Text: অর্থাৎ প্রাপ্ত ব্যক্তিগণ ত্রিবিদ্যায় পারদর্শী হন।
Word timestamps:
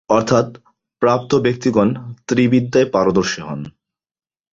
অর্থাৎ 0.09 0.47
প্রাপ্ত 1.01 1.31
ব্যক্তিগণ 1.35 1.89
ত্রিবিদ্যায় 2.27 2.87
পারদর্শী 2.91 3.41
হন। 3.41 3.61